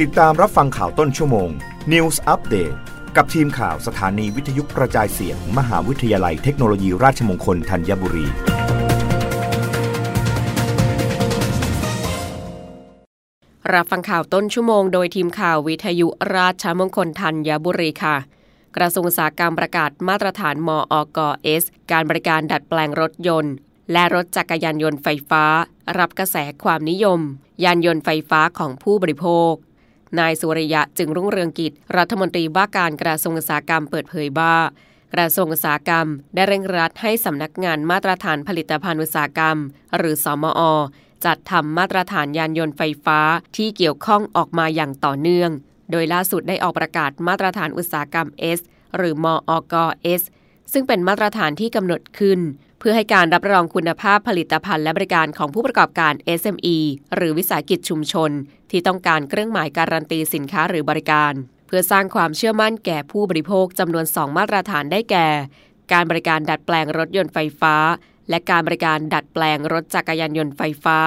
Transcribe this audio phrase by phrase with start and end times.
[0.00, 1.50] ติดตามรับฟังข่าวต้นชั่วโมง
[1.92, 2.76] News Update
[3.16, 8.26] กับทีมข่าวสถานีวิทยุกระจายเสียง มหาวิทยาลัยเทคโนโลยีราชมงคลธัญบุรี
[13.72, 18.16] รับฟังข่าวต้นชั่วโมงโดยทีมข่าววิทยุราชมงคลธัญบุรีค่ะ
[18.76, 23.54] กระทรวงอุตสาหกรรมประกาศมาตรฐานมอกเอสการบริการดัดแปลงรถยนต์
[23.92, 25.44] และรถจักรยานยนต์ไฟฟ้า
[25.98, 27.20] รับกระแสความนิยม
[27.64, 29.54] ยานยนต์ไฟฟ้าของผู้บริโภค
[30.18, 34.54] นายสุริยะจึงรุ่งเรืองกิจ รัฐมนตรีว่าการกระทรวงอุตสาหกรรมเปิดเผยว่า
[35.14, 39.56] กระทรวงอุตสาหกรรม ได้เร่งรัดให้สำนักงานมาตรฐานผลิตภัณฑ์อุตสาหกรรม
[39.96, 40.60] หรือสอมอ
[41.24, 43.20] จัดทำมาตรฐานยานยนต์ไฟฟ้า
[43.56, 45.50] ที่เกี่ยวข้องออกมาอย่างต่อเนื่อง
[45.90, 48.60] โดยล่าสุดได้ออกประกาศมาตรฐานอุตสาหกรรม S
[48.96, 50.22] หรือมอกเอส
[50.72, 52.40] ซึ่งเป็นมาตรฐานที่กำหนดขึ้น
[52.84, 56.76] พื่อให้การรับรองคุณภาพผลิตภัณฑ์และบริการของผู้ประกอบการ SME
[57.14, 58.30] หรือวิสาหกิจชุมชน
[58.70, 61.32] ที่ต้องการเครื่องหมายการันตีสินค้าหรือบริการ
[61.66, 65.28] เพื่อสร้างความเชื่อมั่นแก่ผู้บริโภคจำนวน 2 มาตรฐานได้แก่
[65.92, 67.74] การบริการดัดแปลงรถยนต์ไฟฟ้า
[68.28, 70.98] และการบริการดัดแปลงรถจักรยานยนต์ไฟฟ้า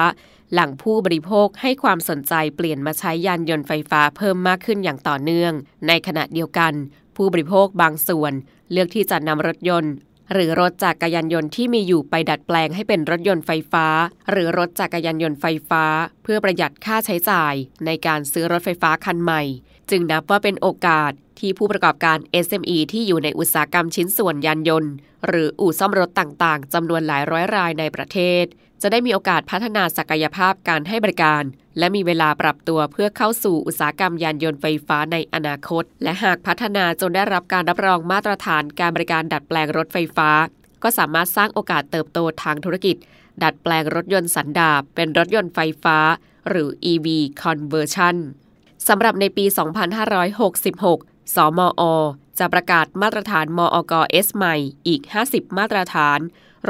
[0.54, 5.52] หลังผู้บริโภคให้ความสนใจเปลี่ยนมาใช้ยานยนต์ไฟฟ้าเพิ่มมากขึ้นอย่างต่อเนื่อง
[5.88, 6.72] ในขณะเดียวกัน
[7.16, 8.32] ผู้บริโภคบางส่วน
[8.72, 9.94] เลือกที่จะนำรถยนต์
[10.32, 13.86] หรือรถจักรยานยนต์ที่มีอยู่ไปดัดแปลงให้เป็นรถยนต์ไฟฟ้า
[14.30, 15.84] หรือรถจักรยานยนต์ไฟฟ้า
[16.22, 17.54] เพื่อประหยัดค่าใช้จ่าย
[17.86, 19.42] ในการซื้อรถไฟฟ้าคันใหม่
[19.90, 24.92] จึงนับว่าเป็นโอกาสที่ผู้ประกอบการ SME ที่อยู่ในอุตสาหกรรมชิ้นส่วนยานยนต์
[25.26, 28.44] หรืออู่ซ่อมรถต่างๆจำนวนหลายร้อยรายในประเทศ
[28.82, 31.42] จะได้มีโอกาสพัฒนาศักยภาพการให้บริการ
[31.78, 40.30] และมีเวลาปรับตัวเพื่อเข้าสู่อุตสาหกรรมยานยนต์ไฟฟ้าในอนาคต และหากพัฒนาจนได้รับการรับรองมาตรฐานการบริการดัดแปลงรถไฟฟ้า
[40.82, 42.96] ก็สามารถสร้างโอกาสเติบโตทางธุรกิจ
[43.42, 45.98] ดัดแปลงรถยนต์สันดาปเป็นรถยนต์ไฟฟ้า
[46.48, 47.06] หรือ EV
[47.42, 48.16] conversion
[48.88, 49.44] สำหรับในปี
[50.80, 51.82] 2566 สมอ
[52.38, 54.56] จะประกาศมาตรฐานมอกสใหม่
[54.88, 56.18] อีก 50 มาตรฐาน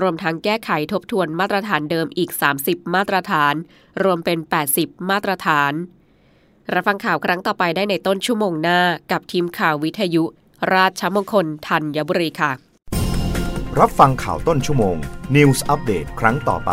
[0.01, 2.31] รวมทั้งแก้ไขทบทวนมาตรฐานเดิมอีก
[2.63, 3.55] 30 มาตรฐาน
[4.03, 4.39] รวมเป็น
[4.73, 5.73] 80 มาตรฐาน
[6.73, 8.81] รับฟังข่าวครั้งต่อไปได้ในต้นชั่วโมงหน้า
[9.13, 10.25] กับทีมข่าววิทยุ
[10.75, 12.53] ราชมงคลธัญบุรีค่ะ
[13.79, 14.97] รับฟังข่าวต้นชั่วโมง
[15.37, 16.73] News อัปเดตครั้งต่อไป